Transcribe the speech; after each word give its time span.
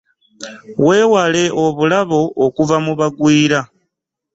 Wewale 0.87 1.43
obulabo 1.65 2.21
okuva 2.45 2.75
mu 2.85 2.93
bagwiira. 2.99 3.59